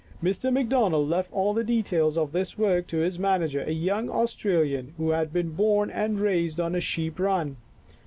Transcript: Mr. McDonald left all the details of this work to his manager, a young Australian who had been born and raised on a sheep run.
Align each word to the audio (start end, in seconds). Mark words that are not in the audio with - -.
Mr. 0.23 0.51
McDonald 0.51 1.07
left 1.07 1.31
all 1.31 1.53
the 1.53 1.63
details 1.63 2.17
of 2.17 2.31
this 2.31 2.57
work 2.57 2.87
to 2.87 2.97
his 2.97 3.19
manager, 3.19 3.61
a 3.67 3.71
young 3.71 4.09
Australian 4.09 4.95
who 4.97 5.11
had 5.11 5.31
been 5.31 5.51
born 5.51 5.91
and 5.91 6.19
raised 6.19 6.59
on 6.59 6.73
a 6.73 6.81
sheep 6.81 7.19
run. 7.19 7.55